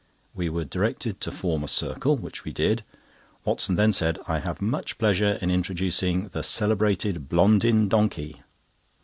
'"We 0.33 0.49
were 0.49 0.65
directed 0.65 1.21
to 1.21 1.31
form 1.31 1.63
a 1.63 1.67
circle—which 1.67 2.43
we 2.43 2.51
did. 2.51 2.83
Watson 3.45 3.75
then 3.75 3.93
said: 3.93 4.17
"I 4.27 4.39
have 4.39 4.59
much 4.59 4.97
pleasure 4.97 5.37
in 5.43 5.51
introducing 5.51 6.29
the 6.29 6.41
celebrated 6.41 7.29
Blondin 7.29 7.87
Donkey." 7.87 8.41